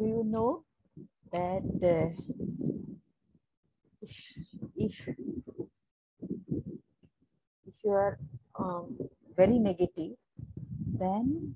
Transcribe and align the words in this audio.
do 0.00 0.06
you 0.06 0.24
know 0.24 0.64
that 1.32 1.62
uh, 1.94 2.08
if, 4.00 4.14
if 4.76 4.94
if 7.66 7.74
you 7.84 7.90
are 7.90 8.18
um, 8.58 8.96
very 9.36 9.58
negative 9.58 10.12
then 11.02 11.54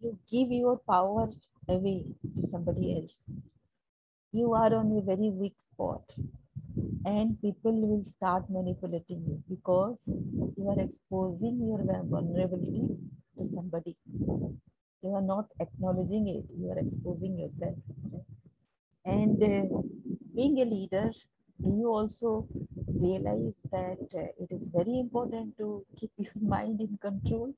you 0.00 0.18
give 0.30 0.50
your 0.50 0.76
power 0.90 1.28
away 1.68 2.04
to 2.36 2.48
somebody 2.48 2.96
else. 2.96 3.14
You 4.32 4.54
are 4.54 4.74
on 4.74 4.96
a 4.98 5.00
very 5.00 5.30
weak 5.30 5.54
spot 5.70 6.02
and 7.04 7.40
people 7.40 7.72
will 7.72 8.04
start 8.16 8.50
manipulating 8.50 9.22
you 9.28 9.42
because 9.48 9.98
you 10.06 10.68
are 10.68 10.80
exposing 10.80 11.60
your 11.68 11.80
vulnerability 12.10 12.88
to 13.38 13.48
somebody 13.54 13.96
you 15.02 15.14
are 15.14 15.26
not 15.34 15.46
acknowledging 15.60 16.28
it 16.28 16.44
you 16.58 16.70
are 16.70 16.78
exposing 16.78 17.38
yourself 17.38 17.76
and 19.04 19.42
uh, 19.42 19.78
being 20.34 20.58
a 20.60 20.64
leader 20.64 21.10
you 21.64 21.88
also 21.88 22.46
realize 23.00 23.54
that 23.70 24.02
uh, 24.14 24.30
it 24.42 24.48
is 24.50 24.62
very 24.74 24.98
important 25.00 25.56
to 25.58 25.84
keep 25.98 26.10
your 26.18 26.40
mind 26.40 26.80
in 26.80 26.96
control 27.02 27.52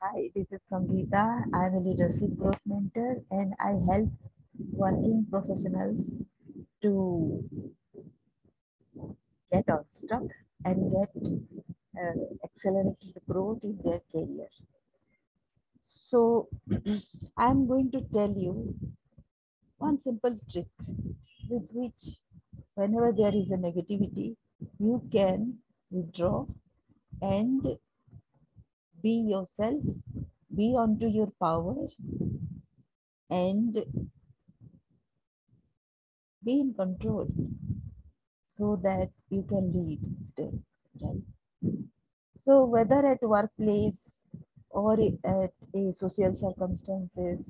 hi 0.00 0.30
this 0.34 0.46
is 0.52 0.60
Samrita. 0.70 1.42
i'm 1.54 1.74
a 1.74 1.80
leadership 1.80 2.36
growth 2.38 2.60
mentor 2.66 3.16
and 3.30 3.54
i 3.58 3.72
help 3.90 4.10
working 4.72 5.26
professionals 5.30 6.00
to 6.82 7.42
get 9.50 9.64
unstuck 9.68 10.22
and 10.64 10.92
get 10.92 11.10
accelerated 12.44 13.22
growth 13.28 13.60
in 13.62 13.78
their 13.84 14.00
career. 14.12 14.48
So 15.82 16.48
I'm 17.36 17.66
going 17.66 17.90
to 17.92 18.00
tell 18.12 18.30
you 18.30 18.74
one 19.78 20.00
simple 20.00 20.38
trick 20.50 20.68
with 21.48 21.68
which 21.72 22.18
whenever 22.74 23.12
there 23.12 23.34
is 23.34 23.50
a 23.50 23.56
negativity, 23.56 24.36
you 24.78 25.02
can 25.12 25.58
withdraw 25.90 26.46
and 27.22 27.78
be 29.02 29.14
yourself, 29.32 29.82
be 30.54 30.74
onto 30.76 31.06
your 31.08 31.32
power 31.40 31.86
and 33.30 33.84
be 36.44 36.58
in 36.60 36.74
control 36.74 37.28
so 38.56 38.76
that 38.82 39.10
you 39.30 39.42
can 39.42 39.72
lead 39.72 40.00
still, 40.26 40.58
right? 41.00 41.22
So 42.44 42.64
whether 42.64 43.06
at 43.06 43.22
workplace 43.22 44.02
or 44.70 44.94
at 44.94 45.52
a 45.74 45.92
social 45.92 46.34
circumstances 46.34 47.40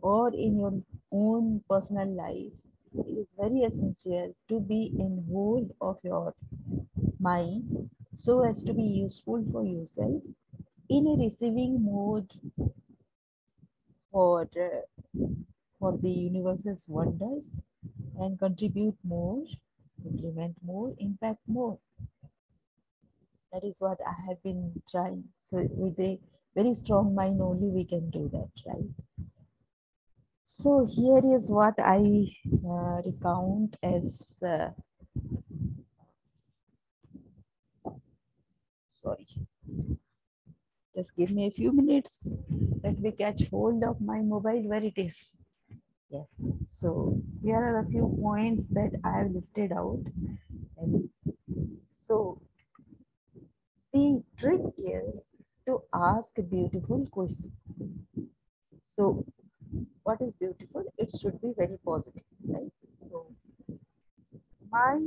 or 0.00 0.28
in 0.34 0.58
your 0.58 0.82
own 1.10 1.62
personal 1.68 2.08
life, 2.08 2.52
it 2.94 3.06
is 3.08 3.26
very 3.38 3.60
essential 3.62 4.34
to 4.48 4.60
be 4.60 4.92
in 4.98 5.24
hold 5.30 5.72
of 5.80 5.98
your 6.04 6.34
mind 7.20 7.90
so 8.14 8.42
as 8.42 8.62
to 8.64 8.74
be 8.74 8.82
useful 8.82 9.44
for 9.52 9.64
yourself 9.64 10.22
in 10.88 11.06
a 11.06 11.16
receiving 11.24 11.82
mode 11.84 12.30
for, 14.12 14.48
for 15.78 15.98
the 16.02 16.10
universe's 16.10 16.82
wonders 16.86 17.44
and 18.18 18.38
contribute 18.38 18.96
more, 19.04 19.44
implement 20.04 20.56
more, 20.62 20.94
impact 20.98 21.40
more. 21.46 21.78
That 23.52 23.64
is 23.64 23.74
what 23.78 23.98
I 24.06 24.14
have 24.28 24.42
been 24.42 24.82
trying. 24.90 25.24
So 25.50 25.66
with 25.70 25.98
a 25.98 26.18
very 26.54 26.74
strong 26.74 27.14
mind 27.14 27.40
only 27.40 27.68
we 27.68 27.84
can 27.84 28.10
do 28.10 28.28
that, 28.32 28.50
right? 28.66 28.90
So 30.44 30.86
here 30.90 31.22
is 31.36 31.48
what 31.48 31.74
I 31.78 32.26
uh, 32.66 33.02
recount 33.06 33.76
as, 33.82 34.38
uh, 34.44 34.70
sorry, 38.90 39.26
just 40.96 41.14
give 41.16 41.30
me 41.30 41.46
a 41.46 41.50
few 41.50 41.72
minutes. 41.72 42.26
Let 42.82 42.98
me 42.98 43.12
catch 43.12 43.42
hold 43.50 43.84
of 43.84 44.00
my 44.00 44.20
mobile 44.20 44.62
where 44.68 44.82
it 44.82 44.96
is. 44.96 45.36
Yes. 46.10 46.26
So 46.72 47.20
here 47.42 47.56
are 47.56 47.80
a 47.80 47.86
few 47.86 48.18
points 48.20 48.64
that 48.72 48.92
I 49.04 49.18
have 49.18 49.30
listed 49.30 49.72
out. 49.72 50.02
And 50.78 51.08
so 52.08 52.40
the 53.92 54.22
trick 54.38 54.60
is 54.78 55.22
to 55.66 55.82
ask 55.94 56.32
beautiful 56.50 57.06
questions. 57.10 57.52
So 58.88 59.24
what 60.02 60.20
is 60.20 60.32
beautiful? 60.40 60.84
It 60.96 61.12
should 61.20 61.40
be 61.40 61.52
very 61.56 61.78
positive, 61.84 62.22
right? 62.46 62.72
So 63.10 63.26
my 64.70 64.98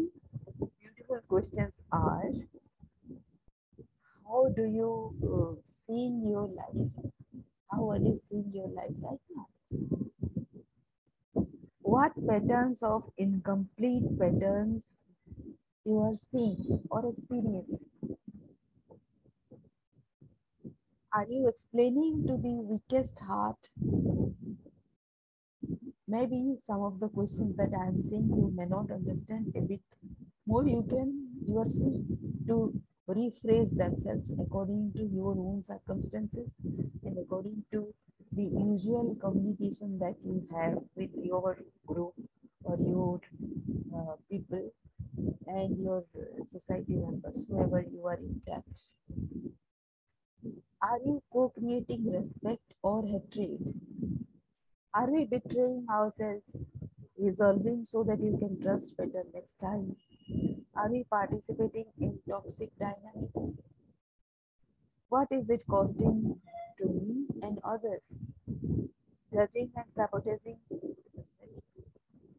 beautiful 0.59 1.19
questions 1.28 1.74
are 1.92 2.30
how 4.28 4.47
do 4.56 4.64
you 4.64 5.13
uh, 5.24 5.62
see 5.86 6.22
your 6.24 6.48
life? 6.48 6.90
How 7.72 7.90
are 7.92 7.98
you 7.98 8.19
seeing 8.30 8.52
your 8.53 8.69
life 8.69 8.96
right 9.02 9.19
now? 9.36 9.48
what 11.92 12.13
patterns 12.25 12.80
of 12.81 13.03
incomplete 13.18 14.06
patterns 14.18 14.81
you 15.84 16.00
are 16.00 16.16
seeing 16.31 16.80
or 16.90 17.02
experiencing. 17.09 17.81
Are 21.14 21.26
you 21.30 21.50
explaining 21.50 22.26
to 22.28 22.38
the 22.38 22.56
weakest 22.72 23.20
heart? 23.20 23.58
Maybe 26.08 26.56
some 26.66 26.84
of 26.84 27.02
the 27.02 27.10
questions 27.10 27.58
that 27.58 27.74
I 27.78 27.88
am 27.88 28.02
saying 28.02 28.30
you 28.32 28.54
may 28.56 28.66
not 28.66 28.90
understand 28.90 29.52
a 29.58 29.60
bit 29.60 29.82
more. 30.48 30.66
You 30.66 30.84
can, 30.88 31.28
you 31.46 31.58
are 31.58 31.66
free 31.66 32.06
to 32.48 32.74
rephrase 33.10 33.76
themselves 33.76 34.24
according 34.40 34.94
to 34.96 35.04
your 35.04 35.34
own 35.34 35.66
circumstances 35.68 36.48
and 37.04 37.18
according 37.18 37.66
to 37.74 37.94
the 38.32 38.44
usual 38.44 39.14
communication 39.20 40.00
that 40.00 40.16
you 40.24 40.48
have 40.56 40.78
with 40.96 41.10
your 41.22 41.58
group 41.86 42.14
or 42.64 42.78
your 42.80 43.20
uh, 43.94 44.16
people 44.30 44.72
and 45.48 45.78
your 45.78 46.06
society 46.50 46.96
members, 46.96 47.46
whoever 47.50 47.82
you 47.82 48.06
are 48.08 48.16
in 48.16 48.42
touch. 48.48 48.64
Are 50.81 51.00
you 51.06 51.22
co-creating 51.31 52.12
respect 52.12 52.74
or 52.84 53.06
hatred? 53.06 53.59
Are 54.94 55.09
we 55.09 55.25
betraying 55.25 55.88
ourselves, 55.90 56.44
resolving 57.18 57.85
so 57.90 58.03
that 58.03 58.19
you 58.22 58.38
can 58.38 58.62
trust 58.62 58.96
better 58.97 59.24
next 59.34 59.57
time? 59.59 59.96
Are 60.75 60.90
we 60.90 61.03
participating 61.06 61.85
in 62.00 62.19
toxic 62.28 62.72
dynamics? 62.78 63.40
What 65.09 65.28
is 65.31 65.50
it 65.50 65.66
costing 65.69 66.40
to 66.80 66.85
me 66.88 67.28
and 67.44 67.59
others? 67.63 68.01
Judging 69.34 69.72
and 69.75 69.85
sabotaging. 69.96 70.57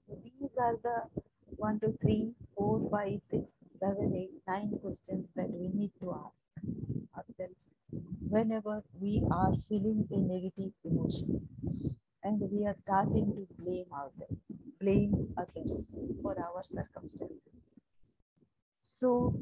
These 0.08 0.50
are 0.58 0.76
the 0.82 1.08
one, 1.56 1.80
two, 1.80 1.96
three, 2.00 2.34
four, 2.56 2.88
five, 2.90 3.20
six, 3.30 3.44
seven, 3.80 4.14
eight, 4.14 4.32
nine 4.46 4.78
questions 4.82 5.28
that 5.34 5.50
we 5.50 5.68
need 5.68 5.92
to 6.00 6.12
ask 6.12 6.41
ourselves 7.16 7.70
whenever 8.28 8.82
we 9.00 9.22
are 9.30 9.52
feeling 9.68 10.06
a 10.10 10.16
negative 10.16 10.72
emotion 10.84 11.46
and 12.24 12.40
we 12.50 12.66
are 12.66 12.76
starting 12.82 13.26
to 13.36 13.46
blame 13.62 13.86
ourselves, 13.92 14.40
blame 14.80 15.28
others 15.36 15.86
for 16.22 16.38
our 16.38 16.62
circumstances. 16.74 17.68
So 18.80 19.34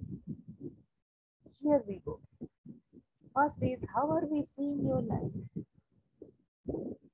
here 1.61 1.83
we 1.87 2.01
go. 2.05 2.21
First 3.35 3.63
is 3.63 3.81
how 3.95 4.11
are 4.11 4.27
we 4.27 4.45
seeing 4.57 4.85
your 4.85 5.03
life? 5.03 5.33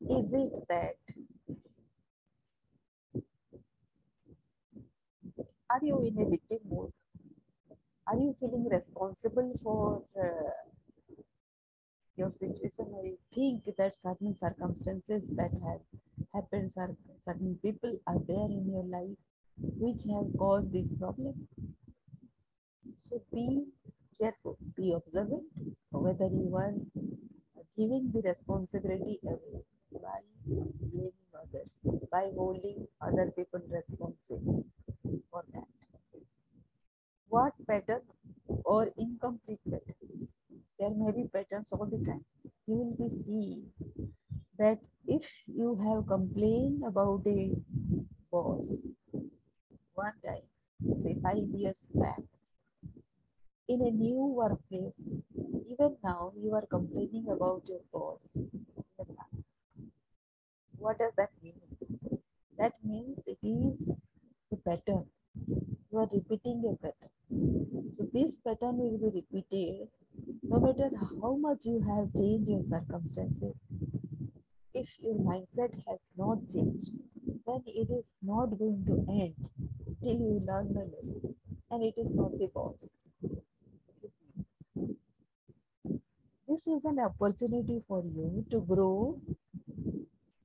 Is 0.08 0.32
it 0.32 0.52
that 0.68 0.96
are 5.68 5.80
you 5.82 6.00
in 6.06 6.22
a 6.22 6.30
victim 6.30 6.58
mode? 6.70 6.95
Are 8.08 8.16
you 8.16 8.36
feeling 8.38 8.68
responsible 8.68 9.52
for 9.64 10.02
uh, 10.20 10.50
your 12.16 12.30
situation 12.30 12.86
or 12.92 13.04
you 13.04 13.18
think 13.34 13.64
that 13.76 13.94
certain 14.02 14.36
circumstances 14.38 15.22
that 15.32 15.50
have 15.64 15.80
happened, 16.32 16.72
certain 17.24 17.58
people 17.62 17.98
are 18.06 18.20
there 18.28 18.48
in 18.58 18.70
your 18.70 18.84
life 18.84 19.16
which 19.58 20.02
have 20.14 20.26
caused 20.38 20.72
this 20.72 20.86
problem? 21.00 21.48
So 22.98 23.20
be 23.32 23.64
careful, 24.20 24.56
be 24.76 24.92
observant 24.92 25.44
whether 25.90 26.28
you 26.28 26.54
are 26.56 26.74
giving 27.76 28.12
the 28.14 28.22
responsibility 28.22 29.18
away 29.24 29.62
by 29.92 30.20
blaming 30.46 31.12
others, 31.34 31.70
by 32.10 32.30
holding 32.36 32.86
other 33.00 33.32
people 33.36 33.60
responsible 33.68 34.64
pattern 37.68 38.02
or 38.64 38.88
incomplete 38.98 39.60
patterns? 39.70 40.24
There 40.78 40.90
may 40.90 41.10
be 41.12 41.28
patterns 41.28 41.68
all 41.72 41.86
the 41.86 41.98
time. 42.04 42.24
You 42.66 42.76
will 42.76 43.08
be 43.08 43.14
seeing 43.24 43.64
that 44.58 44.78
if 45.06 45.22
you 45.46 45.74
have 45.76 46.06
complained 46.06 46.82
about 46.84 47.22
a 47.26 47.52
boss 48.30 48.64
one 49.94 50.12
time, 50.24 50.42
say 51.02 51.16
five 51.22 51.48
years 51.54 51.76
back, 51.94 52.20
in 53.68 53.82
a 53.82 53.90
new 53.90 54.26
workplace, 54.38 54.94
even 55.70 55.96
now 56.02 56.32
you 56.36 56.54
are 56.54 56.66
complaining 56.66 57.26
about 57.28 57.62
your 57.66 57.80
boss. 57.92 58.20
What 60.78 60.98
does 60.98 61.12
that 61.16 61.30
mean? 61.42 61.60
That 62.58 62.72
means 62.84 63.26
it 63.26 63.38
is 63.42 63.90
a 64.52 64.56
pattern. 64.56 65.06
You 65.90 65.98
are 65.98 66.08
repeating 66.12 66.62
a 66.66 66.76
pattern. 66.76 67.05
This 68.16 68.34
pattern 68.42 68.78
will 68.78 68.96
be 68.96 69.20
repeated 69.20 69.88
no 70.42 70.58
matter 70.58 70.90
how 71.20 71.36
much 71.36 71.66
you 71.66 71.80
have 71.80 72.14
changed 72.14 72.48
your 72.48 72.62
circumstances. 72.70 73.54
If 74.72 74.88
your 75.00 75.16
mindset 75.16 75.74
has 75.86 75.98
not 76.16 76.38
changed, 76.50 76.92
then 77.46 77.62
it 77.66 77.90
is 77.90 78.06
not 78.22 78.58
going 78.58 78.86
to 78.86 79.04
end 79.12 79.34
till 80.02 80.14
you 80.14 80.42
learn 80.46 80.72
the 80.72 80.84
lesson. 80.92 81.34
And 81.70 81.82
it 81.82 81.98
is 81.98 82.08
not 82.14 82.38
the 82.38 82.46
boss. 82.46 82.88
This 86.48 86.66
is 86.66 86.86
an 86.86 86.98
opportunity 87.00 87.82
for 87.86 88.02
you 88.02 88.46
to 88.50 88.60
grow 88.60 89.20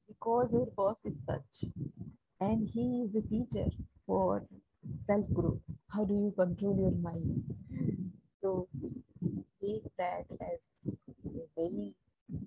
because 0.10 0.50
your 0.52 0.66
boss 0.76 0.98
is 1.06 1.16
such 1.26 1.72
and 2.42 2.68
he 2.68 3.06
is 3.06 3.16
a 3.16 3.22
teacher 3.22 3.70
for 4.06 4.44
self 5.08 5.26
growth. 5.34 5.62
How 5.94 6.06
do 6.06 6.14
you 6.14 6.34
control 6.36 6.76
your 6.80 6.92
mind? 6.92 7.44
So 8.42 8.68
take 9.62 9.84
that 9.98 10.26
as 10.42 10.60
a 11.26 11.46
very, 11.56 11.94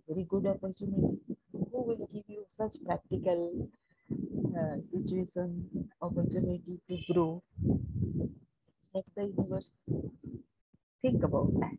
very 0.09 0.25
good 0.25 0.47
opportunity. 0.47 1.19
Who 1.53 1.83
will 1.87 2.09
give 2.13 2.25
you 2.29 2.45
such 2.57 2.75
practical 2.85 3.69
uh, 4.59 4.77
situation, 4.91 5.89
opportunity 6.03 6.81
to 6.89 6.99
grow? 7.13 7.43
Except 8.79 9.15
the 9.17 9.25
universe. 9.37 9.69
Think 11.03 11.23
about 11.23 11.53
that. 11.61 11.79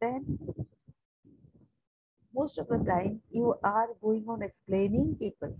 Then 0.00 0.38
most 2.34 2.56
of 2.58 2.68
the 2.68 2.78
time 2.78 3.20
you 3.30 3.54
are 3.62 3.88
going 4.00 4.24
on 4.28 4.42
explaining 4.42 5.16
people 5.16 5.54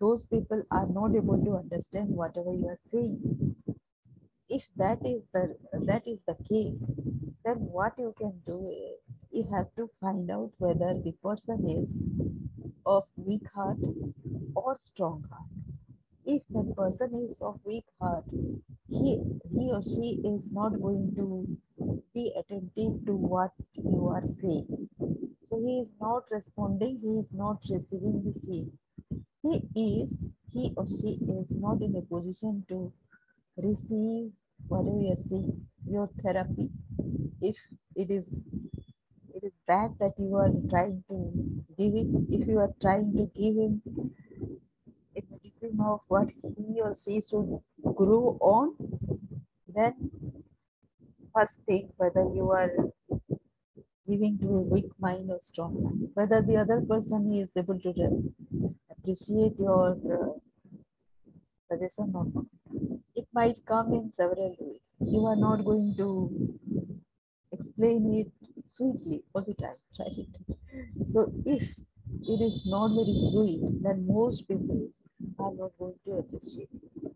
those 0.00 0.24
people 0.24 0.62
are 0.70 0.86
not 0.86 1.14
able 1.14 1.38
to 1.44 1.56
understand 1.56 2.08
whatever 2.08 2.52
you 2.52 2.68
are 2.68 2.78
saying. 2.92 3.56
If 4.48 4.64
that 4.76 4.98
is 5.04 5.22
the 5.32 5.56
that 5.72 6.06
is 6.06 6.18
the 6.26 6.36
case 6.48 6.80
then 7.44 7.56
what 7.76 7.94
you 7.98 8.14
can 8.18 8.32
do 8.46 8.58
is 8.70 9.16
you 9.30 9.44
have 9.54 9.68
to 9.76 9.90
find 10.00 10.30
out 10.30 10.52
whether 10.58 10.94
the 11.04 11.12
person 11.22 11.66
is 11.68 11.90
of 12.86 13.04
weak 13.16 13.46
heart 13.54 13.78
or 14.54 14.76
strong 14.80 15.24
heart. 15.30 15.50
If 16.24 16.42
the 16.50 16.64
person 16.76 17.28
is 17.30 17.36
of 17.40 17.60
weak 17.64 17.84
heart 18.00 18.24
he 18.88 19.22
he 19.54 19.70
or 19.72 19.82
she 19.82 20.20
is 20.24 20.52
not 20.52 20.80
going 20.80 21.12
to 21.16 21.56
be 22.14 22.32
attentive 22.38 23.04
to 23.06 23.14
what 23.14 23.52
you 23.74 24.08
are 24.08 24.24
saying. 24.40 24.88
So 25.48 25.58
he 25.58 25.80
is 25.80 25.88
not 26.00 26.24
responding 26.30 27.00
he 27.02 27.18
is 27.20 27.32
not 27.32 27.58
receiving 27.70 28.22
the 28.24 28.38
same 28.40 28.72
he 29.44 29.54
is 29.86 30.10
he 30.52 30.72
or 30.76 30.86
she 30.88 31.12
is 31.38 31.46
not 31.64 31.82
in 31.82 31.96
a 31.96 32.02
position 32.14 32.64
to 32.70 32.78
receive 33.66 34.32
whatever 34.68 35.00
you 35.04 35.12
are 35.16 35.24
saying 35.30 35.66
your 35.86 36.08
therapy. 36.22 36.70
If 37.40 37.56
it 37.96 38.10
is 38.10 38.24
it 39.34 39.44
is 39.44 39.52
that 39.68 39.90
that 40.00 40.14
you 40.18 40.36
are 40.36 40.52
trying 40.70 41.04
to 41.10 41.18
give 41.78 41.94
him 41.94 42.26
if 42.30 42.48
you 42.48 42.58
are 42.60 42.74
trying 42.80 43.12
to 43.18 43.24
give 43.40 43.56
him 43.64 43.82
a 45.16 45.22
medicine 45.30 45.78
of 45.90 46.00
what 46.08 46.28
he 46.56 46.80
or 46.82 46.94
she 47.02 47.20
should 47.28 47.50
grow 48.00 48.36
on 48.40 48.74
then 49.76 49.94
first 51.34 51.56
think 51.66 51.90
whether 51.98 52.24
you 52.38 52.50
are 52.50 52.70
giving 54.08 54.38
to 54.38 54.46
a 54.58 54.62
weak 54.74 54.90
mind 55.00 55.30
or 55.30 55.40
strong 55.42 55.74
mind 55.84 56.08
whether 56.14 56.40
the 56.42 56.56
other 56.56 56.80
person 56.92 57.32
is 57.42 57.50
able 57.56 57.78
to 57.86 57.92
appreciate 59.04 59.58
your 59.58 59.90
uh, 60.16 60.32
suggestion 61.70 62.10
or 62.14 62.24
not. 62.34 62.46
It 63.14 63.26
might 63.34 63.56
come 63.66 63.92
in 63.92 64.10
several 64.16 64.56
ways. 64.58 64.80
You 65.00 65.26
are 65.26 65.36
not 65.36 65.64
going 65.64 65.94
to 65.98 66.08
explain 67.52 68.14
it 68.14 68.32
sweetly 68.66 69.22
all 69.34 69.42
the 69.42 69.54
time 69.54 69.76
right? 70.00 70.26
So 71.12 71.30
if 71.44 71.62
it 71.62 72.40
is 72.48 72.62
not 72.64 72.94
very 72.94 73.16
sweet 73.30 73.60
then 73.82 74.06
most 74.06 74.48
people 74.48 74.88
are 75.38 75.52
not 75.52 75.72
going 75.78 75.94
to 76.06 76.12
appreciate 76.14 76.70
it. 76.72 77.12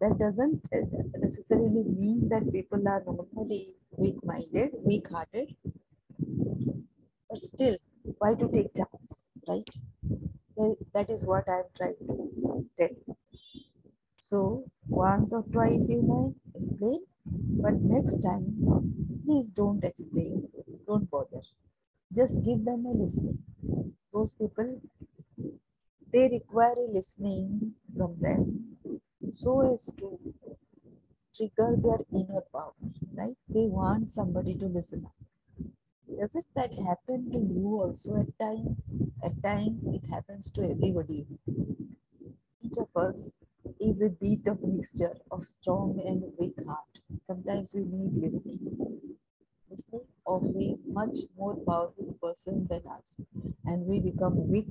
That 0.00 0.18
doesn't 0.18 0.62
uh, 0.72 0.86
necessarily 1.18 1.84
mean 1.84 2.28
that 2.30 2.50
people 2.50 2.82
are 2.88 3.02
normally 3.04 3.74
weak 3.96 4.16
minded 4.24 4.70
weak 4.84 5.06
hearted 5.10 5.54
but 7.28 7.38
still 7.38 7.76
why 8.18 8.34
to 8.34 8.48
take 8.48 8.74
chance 8.74 9.22
right 9.46 9.68
That- 10.58 11.08
is 11.10 11.22
what 11.24 11.48
i'm 11.48 11.64
trying 11.76 11.96
to 12.06 12.66
tell 12.76 13.16
so 14.28 14.64
once 14.88 15.32
or 15.32 15.42
twice 15.54 15.88
you 15.88 16.00
may 16.10 16.24
explain 16.60 17.00
but 17.62 17.74
next 17.94 18.16
time 18.26 18.46
please 19.24 19.50
don't 19.60 19.82
explain 19.90 20.36
don't 20.86 21.10
bother 21.10 21.42
just 22.20 22.34
give 22.44 22.64
them 22.64 22.84
a 22.86 22.94
listening 23.02 23.38
those 24.12 24.32
people 24.34 24.70
they 26.12 26.28
require 26.28 26.74
a 26.76 26.90
listening 26.92 27.74
from 27.96 28.16
them 28.20 28.76
so 29.30 29.60
as 29.72 29.90
to 29.98 30.18
trigger 31.34 31.74
their 31.78 32.00
inner 32.12 32.42
power, 32.52 32.74
right? 33.14 33.34
They 33.48 33.66
want 33.66 34.12
somebody 34.12 34.54
to 34.56 34.66
listen 34.66 35.06
up. 35.06 35.17
Does 36.18 36.34
it 36.34 36.44
that 36.54 36.70
happen 36.74 37.30
to 37.30 37.38
you 37.38 37.80
also 37.80 38.16
at 38.16 38.38
times? 38.38 38.76
At 39.24 39.42
times 39.42 39.80
it 39.86 40.04
happens 40.10 40.50
to 40.50 40.68
everybody. 40.70 41.26
Each 42.62 42.76
of 42.78 42.88
us 42.94 43.42
is 43.80 44.00
a 44.00 44.10
bit 44.10 44.46
of 44.46 44.62
mixture 44.62 45.16
of 45.30 45.44
strong 45.48 45.98
and 46.06 46.22
weak 46.38 46.54
heart. 46.66 47.00
Sometimes 47.26 47.72
we 47.74 47.84
need 47.84 48.12
listening. 48.14 49.16
Listening 49.70 50.06
of 50.26 50.44
a 50.56 50.76
much 50.86 51.16
more 51.38 51.56
powerful 51.56 52.14
person 52.22 52.66
than 52.68 52.82
us, 52.86 53.04
and 53.66 53.86
we 53.86 54.00
become 54.00 54.48
weak. 54.48 54.68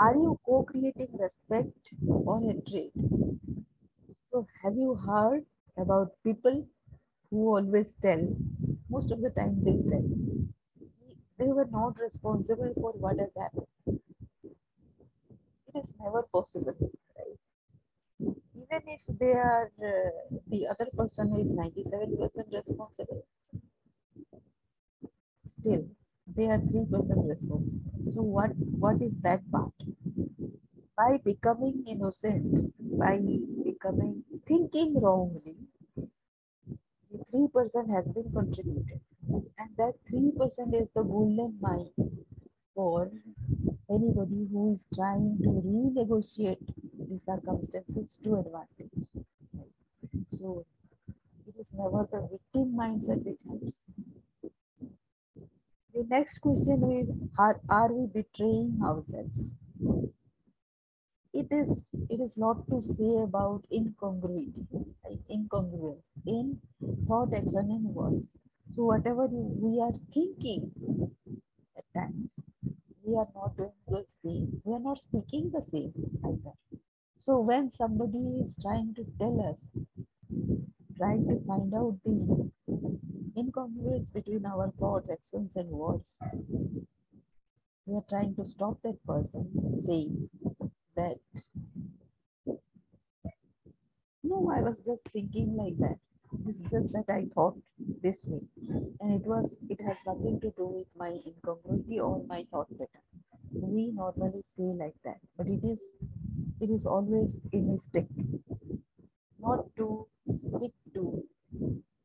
Are 0.00 0.16
you 0.16 0.36
co-creating 0.44 1.16
respect 1.16 1.92
or 2.04 2.40
hatred? 2.40 2.90
So 4.30 4.46
have 4.62 4.76
you 4.76 4.94
heard 4.94 5.44
about 5.80 6.12
people 6.24 6.66
who 7.30 7.56
always 7.56 7.94
tell, 8.02 8.22
most 8.90 9.10
of 9.10 9.20
the 9.22 9.30
time 9.30 9.62
they 9.64 9.76
tell, 9.90 10.04
they 11.38 11.46
were 11.52 11.66
not 11.72 11.98
responsible 11.98 12.72
for 12.74 12.92
what 12.92 13.18
has 13.18 13.30
happened. 13.36 13.66
It 15.74 15.78
is 15.84 15.94
never 15.98 16.22
possible, 16.24 16.74
right? 16.80 17.38
Even 18.54 18.82
if 18.88 19.02
they 19.18 19.32
are, 19.32 19.70
uh, 19.82 20.36
the 20.48 20.66
other 20.68 20.86
person 20.96 21.34
is 21.40 21.50
97% 21.50 22.46
responsible, 22.52 23.24
still 25.54 25.84
they 26.34 26.46
are 26.46 26.58
3% 26.70 27.28
responsible. 27.28 28.12
So 28.14 28.22
what, 28.22 28.56
what 28.56 29.02
is 29.02 29.12
that 29.20 29.42
part? 29.52 29.74
By 30.96 31.16
becoming 31.16 31.84
innocent, 31.84 32.72
by 32.96 33.18
becoming 33.18 34.22
thinking 34.46 35.00
wrongly, 35.00 35.56
the 37.30 37.48
three 37.48 37.48
percent 37.48 37.90
has 37.90 38.04
been 38.14 38.30
contributed, 38.32 39.00
and 39.58 39.70
that 39.78 39.94
three 40.08 40.32
percent 40.38 40.74
is 40.74 40.88
the 40.94 41.02
golden 41.02 41.58
mine 41.60 41.90
for 42.74 43.10
anybody 43.90 44.48
who 44.52 44.74
is 44.74 44.86
trying 44.94 45.38
to 45.42 45.50
renegotiate 45.50 46.66
the 46.98 47.20
circumstances 47.26 48.18
to 48.24 48.36
advantage. 48.36 49.06
So 50.28 50.64
it 51.46 51.54
is 51.60 51.66
never 51.74 52.08
the 52.12 52.22
victim 52.30 52.74
mindset 52.76 53.24
which 53.24 53.42
helps. 53.48 53.84
The 55.94 56.04
next 56.04 56.38
question 56.40 56.90
is: 56.90 57.10
Are, 57.38 57.60
are 57.68 57.92
we 57.92 58.06
betraying 58.06 58.80
ourselves? 58.82 59.50
It 61.32 61.50
is 61.50 61.84
it 62.10 62.20
is 62.20 62.36
not 62.36 62.68
to 62.68 62.82
say 62.82 63.16
about 63.22 63.64
incongruity, 63.72 64.66
right? 65.02 65.18
incongruence 65.30 66.02
in 66.26 66.58
thought, 67.06 67.32
action, 67.34 67.70
and 67.70 67.94
words. 67.94 68.24
So 68.76 68.84
whatever 68.84 69.26
we 69.26 69.80
are 69.80 69.92
thinking 70.14 70.70
at 71.76 71.84
times, 71.94 72.30
we 73.04 73.16
are 73.16 73.28
not 73.34 73.56
doing 73.56 73.72
the 73.88 74.04
same. 74.22 74.60
We 74.64 74.74
are 74.74 74.80
not 74.80 74.98
speaking 75.00 75.50
the 75.52 75.64
same 75.70 75.92
either. 76.24 76.54
So 77.18 77.40
when 77.40 77.70
somebody 77.70 78.44
is 78.46 78.56
trying 78.62 78.94
to 78.94 79.04
tell 79.18 79.40
us, 79.50 79.56
trying 80.96 81.26
to 81.28 81.40
find 81.46 81.74
out 81.74 81.98
the 82.04 82.50
incongruence 83.36 84.12
between 84.12 84.44
our 84.46 84.72
thoughts, 84.78 85.08
actions, 85.10 85.50
and 85.56 85.68
words. 85.70 86.12
We 87.86 87.96
are 87.96 88.04
trying 88.08 88.34
to 88.36 88.44
stop 88.44 88.78
that 88.82 89.04
person 89.06 89.82
saying 89.86 90.30
that, 90.96 91.16
no, 94.22 94.50
I 94.54 94.60
was 94.60 94.76
just 94.86 95.02
thinking 95.12 95.56
like 95.56 95.78
that. 95.78 95.98
Is 96.50 96.56
just 96.70 96.92
that 96.92 97.08
I 97.08 97.26
thought 97.34 97.56
this 98.02 98.18
way. 98.24 98.40
And 99.00 99.12
it 99.20 99.24
was, 99.26 99.54
it 99.68 99.80
has 99.86 99.96
nothing 100.06 100.40
to 100.40 100.50
do 100.56 100.66
with 100.66 100.86
my 100.96 101.10
incongruity 101.26 102.00
or 102.00 102.24
my 102.26 102.44
thought 102.50 102.68
pattern. 102.70 103.06
We 103.52 103.92
normally 103.92 104.42
say 104.56 104.72
like 104.82 104.96
that, 105.04 105.18
but 105.36 105.46
it 105.46 105.62
is, 105.64 105.78
it 106.60 106.70
is 106.70 106.86
always 106.86 107.28
a 107.52 107.56
mistake 107.58 108.08
not 109.40 109.64
to 109.76 110.06
stick 110.32 110.72
to 110.94 111.24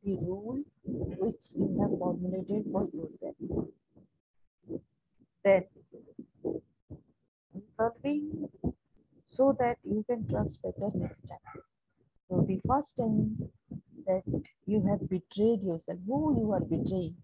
the 0.04 0.16
rule 0.22 0.62
which 0.84 1.42
you 1.54 1.76
have 1.80 1.98
formulated 1.98 2.64
for 2.72 2.88
yourself. 2.92 3.36
Then 5.44 5.64
serving 7.78 8.48
so 9.26 9.54
that 9.58 9.76
you 9.84 10.04
can 10.08 10.26
trust 10.28 10.60
better 10.62 10.90
next 10.94 11.28
time. 11.28 11.62
So 12.28 12.44
the 12.48 12.60
first 12.68 12.96
time 12.96 13.50
that 14.06 14.24
you 14.66 14.80
have 14.88 15.08
betrayed 15.08 15.62
yourself, 15.62 15.98
who 16.06 16.38
you 16.40 16.52
are 16.52 16.60
betraying. 16.60 17.16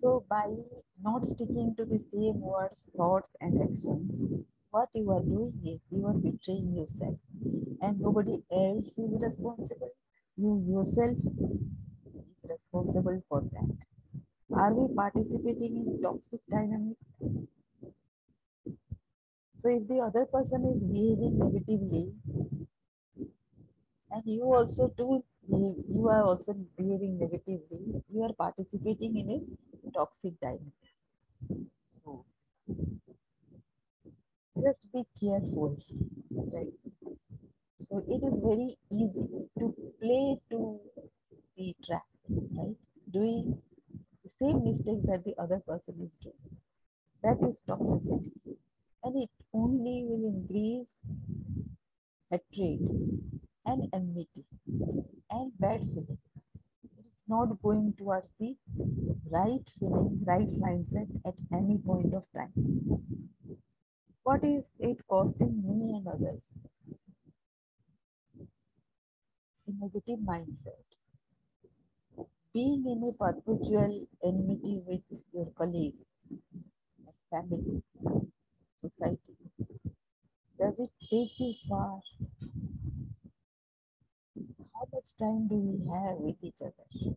So 0.00 0.24
by 0.28 0.54
not 1.02 1.24
sticking 1.26 1.74
to 1.76 1.84
the 1.84 1.98
same 1.98 2.40
words, 2.40 2.76
thoughts, 2.96 3.34
and 3.40 3.60
actions, 3.62 4.44
what 4.70 4.88
you 4.94 5.10
are 5.10 5.22
doing 5.22 5.52
is 5.64 5.80
you 5.90 6.06
are 6.06 6.12
betraying 6.12 6.74
yourself 6.76 7.18
and 7.82 8.00
nobody 8.00 8.42
else 8.52 8.86
is 8.98 9.22
responsible. 9.22 9.92
You 10.36 10.62
yourself 10.68 11.16
is 11.16 12.50
responsible 12.50 13.22
for 13.28 13.40
that. 13.52 13.76
Are 14.56 14.74
we 14.74 14.94
participating 14.94 15.76
in 15.86 16.02
toxic 16.02 16.40
dynamics? 16.50 17.04
So 19.58 19.68
if 19.68 19.88
the 19.88 20.00
other 20.00 20.26
person 20.26 20.64
is 20.66 20.80
behaving 20.82 21.38
negatively, 21.38 22.12
and 24.10 24.22
you 24.24 24.44
also 24.44 24.88
behave, 24.96 25.22
you 25.48 26.08
are 26.08 26.22
also 26.22 26.54
behaving 26.76 27.18
negatively, 27.18 28.02
you 28.10 28.22
are 28.22 28.32
participating 28.32 29.16
in 29.16 29.30
a 29.86 29.90
toxic 29.90 30.38
dynamic. 30.40 30.72
So 32.04 32.24
just 34.62 34.86
be 34.92 35.04
careful, 35.20 35.76
right? 36.52 36.72
So 37.88 38.02
it 38.08 38.22
is 38.24 38.34
very 38.42 38.76
easy 38.90 39.28
to 39.58 39.74
play 40.00 40.38
to 40.50 40.80
be 41.56 41.76
trap, 41.84 42.02
right? 42.28 42.76
Doing 43.12 43.58
the 44.22 44.30
same 44.38 44.64
mistake 44.64 45.02
that 45.04 45.24
the 45.24 45.34
other 45.38 45.60
person 45.66 45.94
is 46.02 46.16
doing. 46.22 46.58
That 47.22 47.38
is 47.48 47.62
toxicity. 47.68 48.56
And 49.02 49.22
it 49.22 49.30
only 49.52 50.04
will 50.08 50.24
increase 50.24 50.88
hatred 52.30 52.80
and 53.66 53.88
enmity 53.92 54.44
and 55.30 55.52
bad 55.58 55.80
feeling. 55.80 56.18
It 56.84 56.90
is 56.98 57.06
not 57.28 57.62
going 57.62 57.94
towards 57.98 58.28
the 58.40 58.56
right 59.30 59.64
feeling, 59.80 60.22
right 60.26 60.50
mindset 60.60 61.08
at 61.26 61.34
any 61.52 61.78
point 61.78 62.14
of 62.14 62.24
time. 62.34 62.52
What 64.24 64.42
is 64.42 64.64
it 64.80 65.06
costing 65.06 65.62
me 65.64 65.94
and 65.96 66.08
others? 66.08 66.40
A 69.66 69.72
negative 69.72 70.20
mindset. 70.20 70.84
Being 72.54 72.86
in 72.88 73.06
a 73.06 73.12
perpetual 73.12 74.06
enmity 74.24 74.82
with 74.86 75.02
your 75.34 75.44
colleagues, 75.58 76.06
family, 77.30 77.82
society, 78.80 79.36
does 80.58 80.74
it 80.78 80.90
take 81.08 81.38
you 81.38 81.54
far? 81.68 82.00
Much 85.04 85.18
time 85.18 85.46
do 85.48 85.56
we 85.56 85.86
have 85.90 86.16
with 86.16 86.36
each 86.42 86.62
other? 86.62 87.14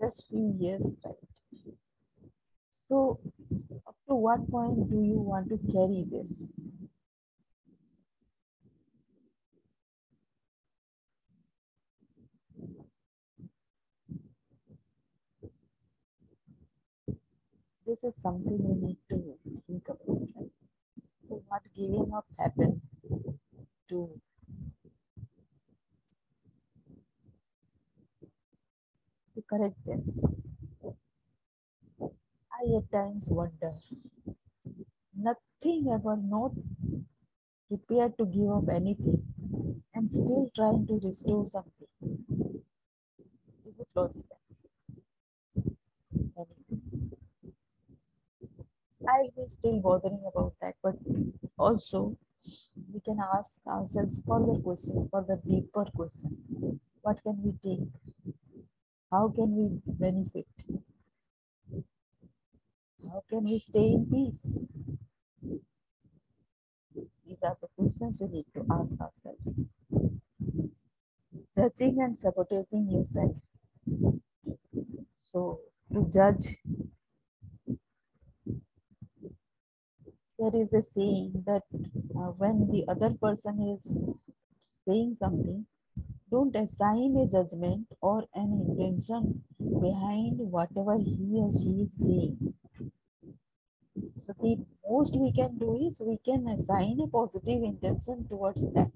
Just 0.00 0.26
few 0.28 0.54
years, 0.58 0.80
right? 1.04 1.14
So, 2.88 3.18
up 3.86 3.96
to 4.08 4.14
what 4.14 4.48
point 4.50 4.88
do 4.90 5.02
you 5.02 5.20
want 5.20 5.48
to 5.50 5.58
carry 5.72 6.06
this? 6.10 6.48
This 17.86 18.04
is 18.04 18.14
something 18.20 18.58
we 18.58 18.86
need 18.86 18.98
to 19.08 19.38
think 19.66 19.88
about, 19.88 20.28
right? 20.36 20.50
So, 21.28 21.42
what 21.48 21.62
giving 21.74 22.12
up 22.14 22.26
happens 22.38 22.82
to 23.88 24.20
to 29.34 29.35
correct 29.48 29.76
this? 29.86 30.18
I 32.52 32.76
at 32.76 32.90
times 32.90 33.28
wonder, 33.28 33.72
nothing 35.16 35.88
ever, 35.92 36.16
not 36.16 36.52
prepared 37.68 38.16
to 38.18 38.26
give 38.26 38.50
up 38.50 38.68
anything 38.68 39.22
and 39.94 40.10
still 40.10 40.50
trying 40.56 40.86
to 40.86 41.00
restore 41.02 41.46
something. 41.48 41.88
Is 43.66 43.78
it 43.78 43.88
logical? 43.94 44.38
I'll 49.08 49.30
be 49.34 49.46
still 49.50 49.80
bothering 49.80 50.22
about 50.26 50.52
that, 50.60 50.74
but 50.82 50.96
also 51.58 52.18
we 52.92 53.00
can 53.00 53.18
ask 53.34 53.58
ourselves 53.66 54.16
further 54.28 54.60
questions, 54.60 55.08
further 55.10 55.40
deeper 55.46 55.86
questions. 55.94 56.78
What 57.02 57.22
can 57.22 57.42
we 57.42 57.52
take? 57.62 57.88
How 59.10 59.28
can 59.28 59.56
we 59.56 59.80
benefit? 59.86 60.46
How 63.10 63.22
can 63.30 63.44
we 63.44 63.58
stay 63.58 63.92
in 63.94 64.06
peace? 64.10 64.52
These 67.26 67.38
are 67.42 67.56
the 67.60 67.68
questions 67.76 68.16
we 68.20 68.28
need 68.28 68.46
to 68.54 68.66
ask 68.70 68.92
ourselves. 69.00 69.60
Judging 71.56 72.00
and 72.00 72.18
sabotaging 72.18 72.90
yourself. 72.90 73.36
So, 75.32 75.60
to 75.92 76.04
judge, 76.12 76.56
there 80.38 80.54
is 80.54 80.72
a 80.72 80.82
saying 80.82 81.44
that 81.46 81.62
uh, 81.72 82.30
when 82.38 82.70
the 82.70 82.84
other 82.88 83.10
person 83.10 83.78
is 83.84 83.92
saying 84.86 85.16
something, 85.18 85.66
don't 86.36 86.56
assign 86.56 87.16
a 87.16 87.26
judgment 87.34 87.86
or 88.02 88.22
an 88.34 88.48
intention 88.62 89.42
behind 89.84 90.38
whatever 90.56 90.96
he 90.98 91.28
or 91.42 91.50
she 91.60 91.70
is 91.84 91.92
saying. 91.98 92.36
So 94.18 94.34
the 94.42 94.58
most 94.86 95.16
we 95.16 95.32
can 95.32 95.56
do 95.56 95.70
is 95.86 96.02
we 96.10 96.18
can 96.28 96.46
assign 96.48 97.00
a 97.04 97.06
positive 97.06 97.62
intention 97.70 98.26
towards 98.28 98.60
that. 98.74 98.92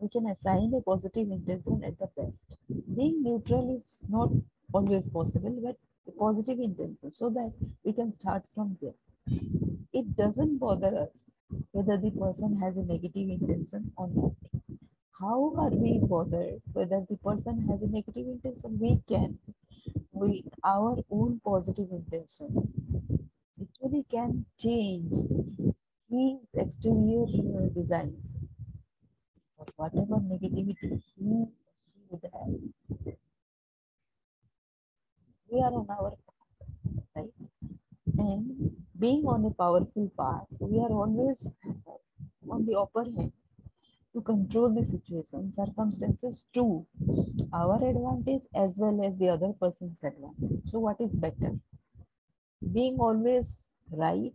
We 0.00 0.08
can 0.10 0.26
assign 0.26 0.74
a 0.76 0.82
positive 0.82 1.30
intention 1.38 1.82
at 1.82 1.98
the 1.98 2.10
best. 2.18 2.56
Being 2.94 3.22
neutral 3.22 3.74
is 3.78 3.98
not 4.06 4.30
always 4.74 5.08
possible, 5.08 5.56
but 5.64 5.76
a 6.08 6.12
positive 6.18 6.60
intention 6.60 7.10
so 7.10 7.30
that 7.30 7.52
we 7.84 7.94
can 7.94 8.12
start 8.18 8.42
from 8.54 8.76
there. 8.82 8.98
It 9.94 10.14
doesn't 10.14 10.58
bother 10.58 10.94
us 11.06 11.31
whether 11.72 11.96
the 11.96 12.10
person 12.10 12.56
has 12.58 12.76
a 12.76 12.82
negative 12.82 13.28
intention 13.28 13.92
or 13.96 14.08
not. 14.08 14.32
How 15.20 15.54
are 15.56 15.70
we 15.70 16.00
bothered 16.02 16.60
whether 16.72 17.04
the 17.08 17.16
person 17.16 17.62
has 17.68 17.82
a 17.82 17.86
negative 17.86 18.26
intention? 18.26 18.78
We 18.80 19.00
can, 19.08 19.38
with 20.12 20.46
our 20.64 20.98
own 21.10 21.40
positive 21.44 21.88
intention, 21.92 22.50
literally 23.58 24.04
can 24.10 24.44
change 24.60 25.12
his 26.10 26.38
exterior 26.54 27.26
designs 27.74 28.28
or 29.56 29.66
whatever 29.76 30.16
negativity 30.16 31.00
he 31.16 31.46
would 32.10 32.22
have. 32.32 33.16
We 35.50 35.60
are 35.60 35.72
on 35.72 35.86
our 35.90 36.10
path, 36.10 37.06
right? 37.16 37.32
And 38.18 38.71
being 39.02 39.24
on 39.26 39.44
a 39.44 39.50
powerful 39.62 40.10
path, 40.18 40.46
we 40.60 40.78
are 40.80 40.92
always 41.02 41.40
on 42.50 42.64
the 42.66 42.74
upper 42.78 43.04
hand 43.04 43.32
to 44.14 44.20
control 44.22 44.68
the 44.74 44.84
situation, 44.86 45.52
circumstances 45.56 46.44
to 46.54 46.86
our 47.52 47.76
advantage 47.92 48.42
as 48.54 48.70
well 48.76 49.04
as 49.04 49.16
the 49.18 49.28
other 49.28 49.52
person's 49.60 49.98
advantage. 50.04 50.70
So, 50.70 50.78
what 50.80 51.00
is 51.00 51.12
better? 51.12 51.58
Being 52.72 52.98
always 52.98 53.70
right 53.90 54.32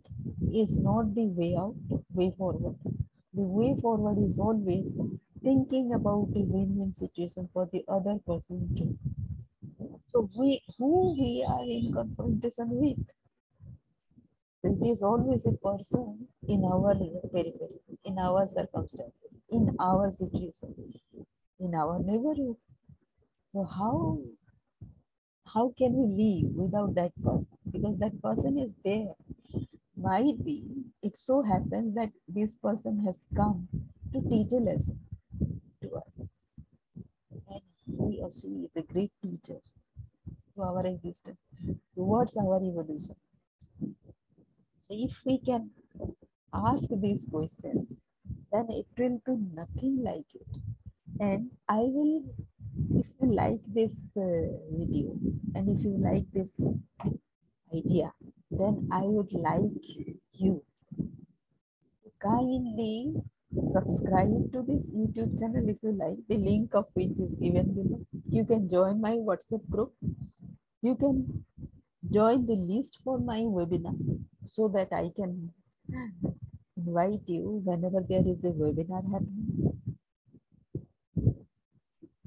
is 0.52 0.70
not 0.70 1.16
the 1.16 1.26
way 1.26 1.56
out, 1.56 1.74
way 2.14 2.30
forward. 2.38 2.78
The 3.34 3.42
way 3.42 3.74
forward 3.80 4.18
is 4.18 4.38
always 4.38 4.86
thinking 5.42 5.92
about 5.92 6.28
a 6.36 6.42
win-win 6.44 6.94
situation 6.94 7.48
for 7.52 7.66
the 7.72 7.84
other 7.88 8.20
person 8.24 8.72
too. 8.76 8.96
So 10.10 10.28
we 10.36 10.60
who 10.76 11.12
we 11.20 11.44
are 11.48 11.62
in 11.62 11.92
confrontation 11.92 12.70
with. 12.80 12.98
It 14.62 14.80
is 14.86 15.02
always 15.02 15.44
a 15.46 15.52
person 15.52 16.28
in 16.46 16.64
our 16.64 16.94
periphery, 16.94 17.80
in 18.04 18.18
our 18.18 18.46
circumstances, 18.48 19.40
in 19.50 19.74
our 19.80 20.12
situation, 20.12 20.74
in 21.58 21.74
our 21.74 21.98
neighborhood. 21.98 22.56
So 23.52 23.64
how 23.64 24.18
how 25.46 25.74
can 25.76 25.94
we 25.94 26.06
live 26.22 26.54
without 26.54 26.94
that 26.94 27.12
person? 27.24 27.58
Because 27.72 27.98
that 27.98 28.22
person 28.22 28.56
is 28.58 28.70
there. 28.84 29.14
Might 29.96 30.44
be 30.44 30.64
it 31.02 31.16
so 31.16 31.42
happens 31.42 31.94
that 31.94 32.12
this 32.28 32.56
person 32.56 33.00
has 33.00 33.16
come 33.36 33.68
to 34.12 34.20
teach 34.28 34.52
a 34.52 34.56
lesson 34.56 35.00
to 35.82 35.94
us. 35.96 36.30
And 37.50 37.62
he 37.86 38.20
or 38.22 38.30
she 38.30 38.48
is 38.66 38.70
a 38.76 38.82
great 38.82 39.10
teacher 39.22 39.60
to 40.54 40.62
our 40.62 40.86
existence, 40.86 41.38
towards 41.94 42.36
our 42.36 42.56
evolution. 42.62 43.16
So 44.88 44.96
if 44.96 45.20
we 45.26 45.36
can 45.36 45.68
ask 46.54 46.84
these 46.88 47.26
questions, 47.30 48.00
then 48.50 48.68
it 48.70 48.86
will 48.96 49.20
be 49.26 49.36
nothing 49.54 50.02
like 50.02 50.24
it. 50.34 50.46
And 51.20 51.50
I 51.68 51.80
will, 51.80 52.24
if 52.94 53.06
you 53.20 53.30
like 53.30 53.60
this 53.66 53.92
uh, 54.16 54.48
video 54.72 55.14
and 55.54 55.68
if 55.76 55.84
you 55.84 55.94
like 55.98 56.24
this 56.32 56.48
idea, 57.74 58.14
then 58.50 58.88
I 58.90 59.02
would 59.02 59.30
like 59.30 59.84
you 60.32 60.62
to 60.96 62.10
kindly 62.22 63.12
subscribe 63.74 64.52
to 64.54 64.62
this 64.62 64.82
YouTube 64.96 65.38
channel 65.38 65.68
if 65.68 65.76
you 65.82 65.92
like, 65.92 66.16
the 66.30 66.38
link 66.38 66.74
of 66.74 66.86
which 66.94 67.10
is 67.10 67.34
given 67.38 67.74
below. 67.74 68.00
You 68.30 68.46
can 68.46 68.70
join 68.70 69.02
my 69.02 69.16
WhatsApp 69.16 69.68
group. 69.68 69.92
You 70.80 70.94
can 70.94 71.44
join 72.10 72.46
the 72.46 72.56
list 72.56 72.96
for 73.04 73.18
my 73.18 73.40
webinar 73.40 74.17
so 74.48 74.68
that 74.68 74.92
I 74.92 75.10
can 75.14 75.52
invite 76.78 77.20
you 77.26 77.60
whenever 77.64 78.00
there 78.08 78.22
is 78.26 78.42
a 78.42 78.52
webinar 78.60 79.04
happening. 79.12 79.78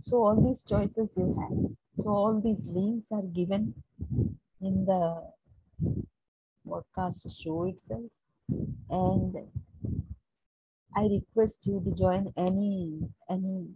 So 0.02 0.18
all 0.26 0.36
these 0.36 0.62
choices 0.64 1.12
you 1.16 1.34
have. 1.40 2.04
So 2.04 2.10
all 2.10 2.42
these 2.42 2.60
links 2.66 3.08
are 3.10 3.22
given 3.22 3.74
in 4.62 4.86
the 4.86 5.34
podcast 6.68 7.22
show 7.40 7.66
itself. 7.66 8.10
And 8.90 9.36
I 10.96 11.08
request 11.08 11.66
you 11.66 11.82
to 11.84 11.92
join 11.92 12.32
any 12.38 13.02
any 13.30 13.76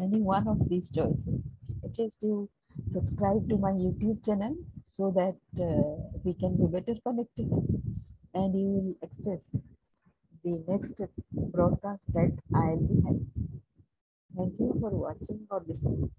any 0.00 0.20
one 0.20 0.48
of 0.48 0.68
these 0.68 0.88
choices. 0.90 1.42
At 1.84 1.98
least 1.98 2.18
you 2.22 2.48
subscribe 2.92 3.48
to 3.48 3.56
my 3.56 3.72
YouTube 3.72 4.24
channel 4.24 4.56
so 4.96 5.12
that 5.16 5.36
uh, 5.62 6.18
we 6.24 6.34
can 6.34 6.56
be 6.56 6.66
better 6.66 6.98
connected 7.06 7.50
and 8.34 8.54
you 8.54 8.68
will 8.76 8.94
access 9.02 9.50
the 10.44 10.62
next 10.68 11.00
broadcast 11.32 12.02
that 12.12 12.32
I'll 12.54 12.76
be 12.76 13.00
having. 13.04 13.30
Thank 14.36 14.54
you 14.58 14.76
for 14.80 14.90
watching 14.90 15.46
or 15.50 15.64
listening. 15.66 16.10